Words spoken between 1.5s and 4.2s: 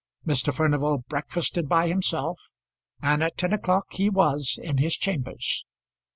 by himself, and at ten o'clock he